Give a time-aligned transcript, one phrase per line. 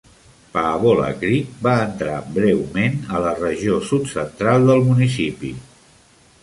[0.53, 5.55] Paavola Creek va entrar breument a la regió sud-central del municipi.